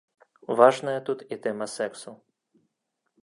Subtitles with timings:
[0.59, 2.11] Важная тут і тэма сэксу.